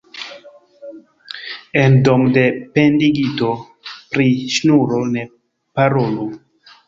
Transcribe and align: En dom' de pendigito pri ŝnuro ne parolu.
En 1.81 1.97
dom' 2.07 2.23
de 2.37 2.45
pendigito 2.77 3.51
pri 4.15 4.27
ŝnuro 4.57 5.03
ne 5.13 5.27
parolu. 5.81 6.27